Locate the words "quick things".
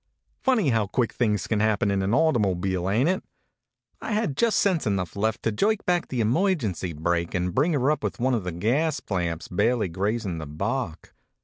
0.87-1.45